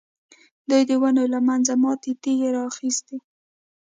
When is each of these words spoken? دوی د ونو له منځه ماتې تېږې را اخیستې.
دوی 0.69 0.81
د 0.89 0.91
ونو 1.01 1.23
له 1.33 1.39
منځه 1.47 1.73
ماتې 1.83 2.11
تېږې 2.21 2.49
را 2.55 2.61
اخیستې. 2.71 3.17